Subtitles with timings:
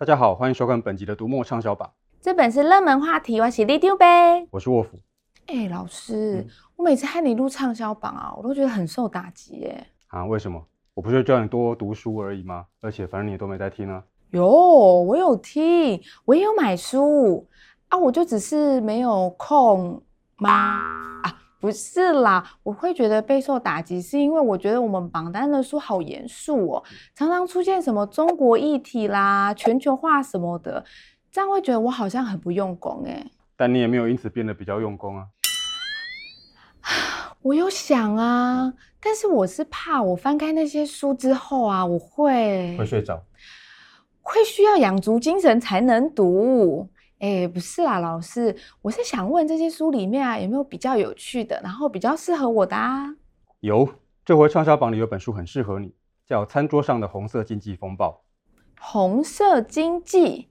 [0.00, 1.92] 大家好，欢迎收看本集的读墨畅销榜。
[2.22, 4.06] 这本是热门话题，我是里长伯，
[4.50, 4.98] 我是沃夫。
[5.46, 9.86] 哎，老师，嗯、我每次看你录畅销榜啊，我都觉得很受打击耶。
[10.06, 10.24] 啊？
[10.24, 10.66] 为什么？
[10.94, 12.64] 我不是叫你多读书而已吗？
[12.80, 14.02] 而且反正你都没在听啊。
[14.30, 17.46] 有，我有听，我也有买书
[17.90, 20.02] 啊，我就只是没有空
[20.38, 20.80] 吗？
[21.24, 26.82] 啊，不是啦，我会觉得备受打击，是因为我觉得我们榜单的书好严肃哦，
[27.14, 30.82] 常常出现什么中国议题啦、全球化什么的，
[31.30, 33.26] 这样会觉得我好像很不用功哎。
[33.56, 35.26] 但你也没有因此变得比较用功啊。
[37.42, 43.22] 我有想啊，但是我是怕我翻开那些书之后啊，我会会睡着，
[44.22, 46.88] 会需要养足精神才能读。
[47.20, 53.14] 哎，不是啦，老师，我是想问这些书里面啊，有没有比较有趣的，然后比较适合我的啊？
[53.60, 53.86] 有，
[54.24, 55.94] 这回畅销榜里有本书很适合你，
[56.26, 58.22] 叫《餐桌上的红色经济风暴》。
[58.80, 60.48] 红色经济，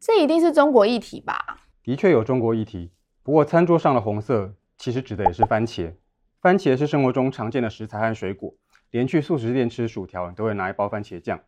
[0.00, 1.66] 这一定是中国议题吧？
[1.82, 2.90] 的确有中国议题，
[3.22, 5.92] 不过餐桌上的红色其实指的也是番茄。
[6.40, 8.54] 番茄是生活中常见的食材和水果，
[8.90, 11.38] 连去素食店吃薯条，你都会拿一包番茄酱。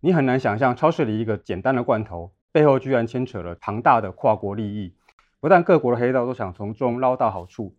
[0.00, 4.94] 你很难想象超市里一个简单的罐头背后居然牵扯了庞大的跨国利益。
[5.40, 7.74] 不但各国的黑道都想从中捞到好处，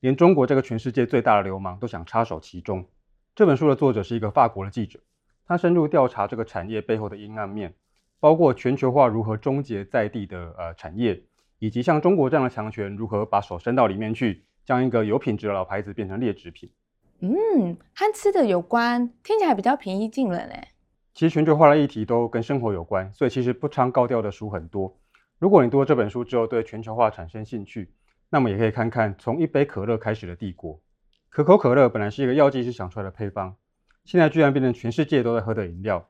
[0.00, 2.86] 连中国这个全世界最大的流氓都想插手其中。
[3.34, 4.98] 这本书的作者是一个法国的记者，
[5.46, 7.74] 他深入调查这个产业背后的阴暗面，
[8.20, 11.22] 包括全球化如何终结在地的呃产业，
[11.58, 14.44] 以及像中国这样的强权如何把手伸到里面去。
[14.64, 16.70] 将一个有品质的老牌子变成劣质品，
[17.18, 20.68] 嗯，和吃的有关，听起来比较平易近人嘞。
[21.14, 24.96] 其实全球化的议题都跟生活有关，所以其实不昌高调的书很多。
[25.38, 27.92] 如果你读了这本书之后对全球化产生兴趣，
[28.30, 30.80] 那么也可以看看从一杯可乐开始的帝国。
[31.28, 33.56] 可口可乐本来是一个药剂师想出来的配方，
[34.04, 36.08] 现在居然变成全世界都在喝的饮料，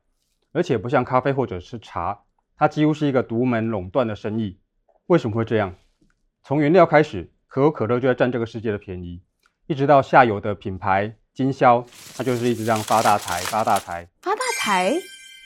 [0.53, 2.23] 而且不像咖啡或者是茶，
[2.57, 4.59] 它几乎是一个独门垄断的生意。
[5.07, 5.75] 为什么会这样？
[6.43, 7.31] 从原料开始。
[7.53, 9.21] 可口可乐就在占这个世界的便宜，
[9.67, 11.85] 一直到下游的品牌经销，
[12.17, 14.95] 它就是一直这样发大财、发大财、发大财。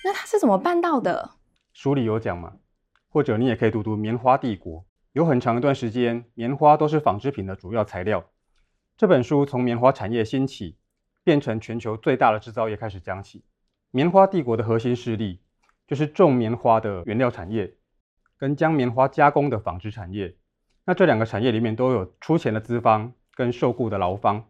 [0.04, 1.30] 那他是怎么办到的？
[1.72, 2.52] 书里有讲嘛？
[3.08, 4.80] 或者你也可以读读《棉花帝国》，
[5.12, 8.22] 有很长一段时间，棉花都是纺织品的主要材料。
[8.94, 10.76] 这本书从棉花产业兴起，
[11.24, 13.42] 变成全球最大的制造业开始讲起。
[13.90, 15.40] 棉花帝国的核心势力
[15.86, 17.72] 就是种棉花的原料产业，
[18.36, 20.36] 跟将棉花加工的纺织产业。
[20.84, 24.44] 那这两个产业里面都有出钱的资方跟受雇的劳方，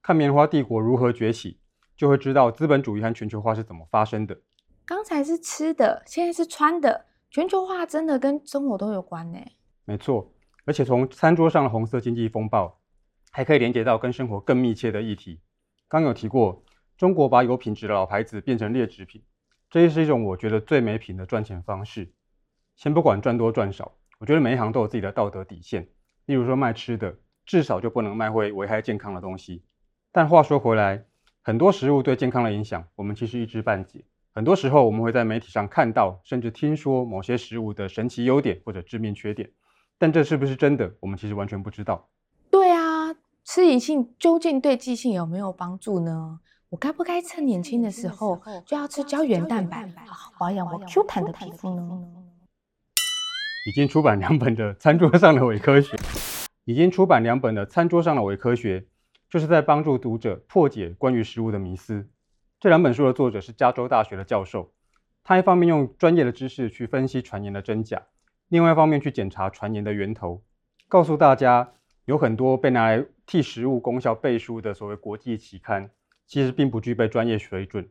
[0.00, 1.58] 看棉花帝国如何崛起，
[2.02, 4.36] 就会知道资本主义和全球化是怎么发生的。
[4.84, 9.38] 刚才是吃的，现在是穿的，全球化真的跟生活都有关呢。
[9.84, 12.80] 没错，而且从餐桌上的红色经济风暴，
[13.30, 15.38] 还可以连接到跟生活更密切的议题。
[15.86, 16.64] 刚有提过，
[16.96, 19.22] 中国把有品质的老牌子变成劣质品，
[19.70, 22.12] 这也是一种我觉得最没品的赚钱方式。
[22.74, 23.92] 先不管赚多赚少。
[24.18, 25.88] 我觉得每一行都有自己的道德底线，
[26.26, 29.62] 例如说卖吃的，至少就不能卖会危害健康的东西。
[30.10, 31.04] 但话说回来，
[31.44, 34.04] 很多食物对健康的影响，我们其实一知半解。
[34.32, 39.50] 很多时候，我们会在媒体上看到，甚至听说某些食物的神奇优点或者致命缺点，
[39.98, 42.08] 但这是不是真的，我们其实完全不知道。
[42.48, 43.14] 对啊，
[43.44, 46.38] 吃银杏究竟对记性有没有帮助呢？
[46.68, 51.82] 我该不该趁年轻的时候就要吃胶原蛋白，好好保养我 Q 弹的皮肤呢？
[53.66, 55.96] 已经出版两本的《餐桌上的伪科学》，
[56.64, 58.80] 已经出版两本的《餐桌上的伪科学》，
[59.32, 62.06] 就是在帮助读者破解关于食物的迷思。
[62.60, 64.74] 这两本书的作者是加州大学的教授，
[65.24, 68.02] 他一方面用专业的知识去分析传言的真假，
[68.48, 70.42] 另外一方面去检查传言的源头，
[70.86, 71.72] 告诉大家
[72.04, 75.88] 有很多被拿来替食物功效背书的所谓国际期刊，
[76.26, 77.88] 其实并不具备专业水准。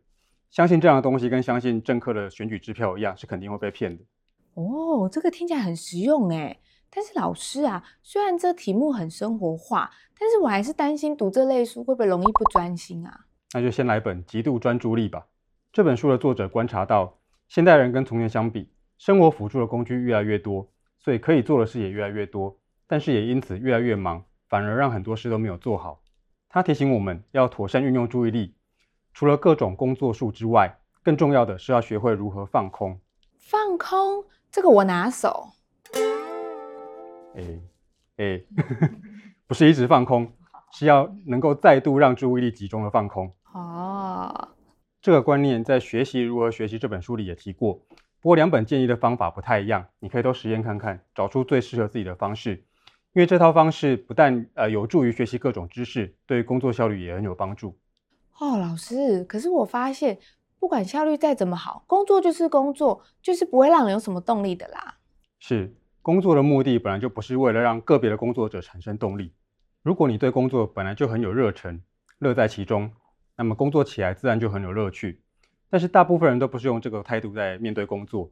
[0.52, 4.04] 相信这样的东西，跟相信政客的选举支票一样，是肯定会被骗的。
[4.54, 6.60] 哦，这个听起来很实用诶。
[6.94, 13.28] 但是老师啊，虽然这题目很生活化，但是我还是担心读这类书会不会容易不专心啊？
[13.54, 15.26] 那就先来本《极度专注力》吧。
[15.72, 17.18] 这本书的作者观察到，
[17.48, 22.58] 现代人跟从前相比，生活辅助的工具越来越多，所以可以做的事也越来越多，
[22.88, 26.02] 但是也因此越来越忙，反而让很多事都没有做好。
[26.50, 28.54] 他提醒我们要妥善运用注意力，
[29.14, 33.00] 除了各种工作术之外，更重要的是要学会如何放空。
[33.38, 34.26] 放空。
[34.52, 35.52] 这个我拿手。
[37.36, 37.60] 哎
[38.18, 38.42] 哎，
[39.48, 40.32] 不是一直放空，
[40.74, 43.34] 是要能够再度让注意力集中的放空。
[43.54, 44.50] 哦，
[45.02, 47.82] 这个观念在《学习如何学习》这本书里也提过。
[48.20, 52.64] 不过两本建议的方法不太一样，你可以都实验看看，找出最适合自己的方式。
[53.14, 57.78] 因为这套方式不但呃有助于学习各种知识，对工作效率也很有帮助。
[58.40, 60.20] 哦，老师，可是我发现。
[60.60, 65.00] 不管效率再怎么好，工作就是工作，就是不会让人有什么动力的啦。
[65.40, 69.34] 是，工作的目的本来就不是为了让个别的工作者产生动力。
[69.84, 71.80] 如果你对工作本来就很有热忱，
[72.18, 72.92] 乐在其中，
[73.36, 75.22] 那么工作起来自然就很有乐趣。
[75.70, 78.32] 但是大部分人都不是用这个态度在面对工作，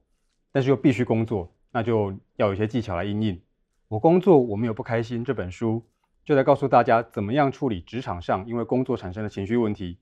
[0.51, 3.41] 但是又必须工作，那就要有些技巧来应应。
[3.87, 5.83] 我工作我没有不开心这本书
[6.23, 9.97] 就在告诉大家怎么样处理职场上因为工作产生的情绪问题，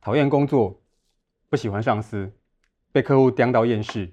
[0.00, 0.80] 讨厌工作。
[1.48, 2.32] 不喜欢上司，
[2.92, 4.12] 被客户刁到厌世，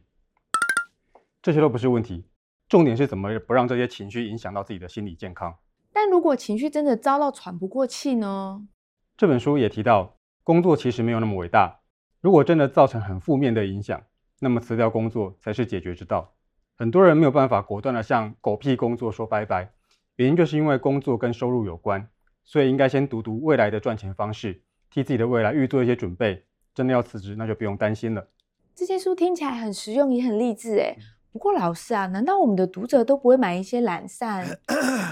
[1.39, 2.25] 这些都不是问题。
[2.67, 5.55] 重点是怎么不让这些情绪影响到自己的心理健康。
[5.93, 8.67] 但如果情绪真的糟到喘不过气呢？
[9.15, 11.79] 这本书也提到，工作其实没有那么伟大。
[12.21, 14.03] 如果真的造成很负面的影响，
[14.39, 16.33] 那么辞掉工作才是解决之道。
[16.75, 19.71] 很多人没有办法果断地向狗屁工作说拜拜，
[20.17, 22.07] 原因就是因为工作跟收入有关，
[22.43, 24.61] 所以应该先读读未来的赚钱方式，
[24.91, 26.43] 替自己的未来预做一些准备。
[26.75, 28.27] 真的要辞职，那就不用担心了。
[28.75, 30.95] 这些书听起来很实用，也很励志诶。
[31.37, 34.43] 不过老师啊，难道我们的读者都不会买一些懒散，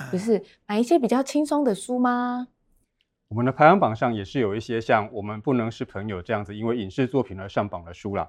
[0.10, 2.48] 不是买一些比较轻松的书吗？
[3.28, 8.28] 我们的排行榜上也是有一些像《我们不能是朋友》这样子，因为影视作品而上榜的书啦。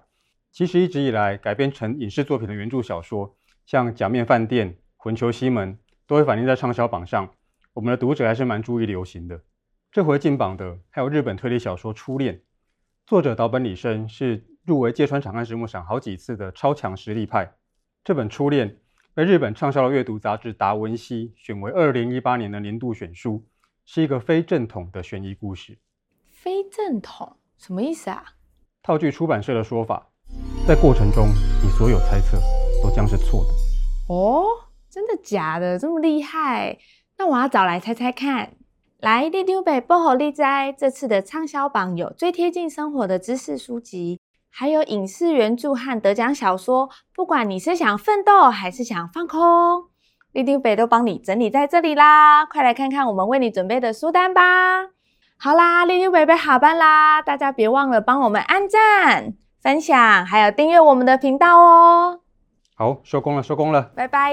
[0.52, 3.34] 其实一直以来改编成影视作品的原著小说，
[3.64, 5.72] 像《假面饭店》《魂球西门》，
[6.06, 7.26] 都会反映在畅销榜上。
[7.72, 9.40] 我们的读者还是蛮注意流行的。
[9.90, 12.34] 这回进榜的还有日本推理小说《初恋》。
[13.06, 17.54] 作者岛本理生是入围芥川长安直木赏好几次的超强实力派。
[18.06, 18.70] 这本《初恋》
[19.14, 23.44] 被日本畅销的阅读杂志达文西选为二零一八年的年度选书，
[23.84, 25.76] 是一个非正统的悬疑故事。
[26.30, 28.22] 非正统什么意思啊？
[28.84, 30.08] 套句出版社的说法，
[30.68, 31.30] 在过程中
[31.64, 32.38] 你所有猜测
[32.80, 34.14] 都将是错的。
[34.14, 34.46] 哦，
[34.88, 35.76] 真的假的？
[35.76, 36.78] 这么厉害？
[37.18, 38.52] 那我要找来猜猜看。
[38.98, 40.42] 来，里长伯报虎你知，
[40.78, 44.20] 这次的畅销榜有最贴近生活的知识书籍，
[44.58, 46.88] 还有影视原著和得奖小说。
[47.14, 49.84] 不管你是想奋斗还是想放空，
[50.32, 52.46] 里长伯都帮你整理在这里啦！
[52.46, 54.86] 快来看看我们为你准备的书单吧。
[55.36, 62.20] 好啦，里长伯伯下班啦，大家别忘了帮我们按赞、分享，还有订阅我们的频道哦。
[62.74, 64.32] 好，收工了，收工了，拜拜。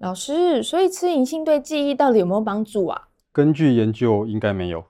[0.00, 3.08] 老师，所以吃银杏对记忆到底有没有帮助啊？
[3.32, 4.86] 根据研究，应该没有。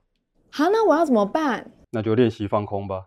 [0.53, 1.73] 好，那我要怎么办？
[1.91, 3.07] 那就练习放空吧。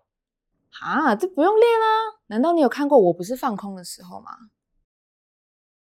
[0.82, 2.20] 啊，这不用练啊？
[2.28, 4.32] 难道你有看过我不是放空的时候吗？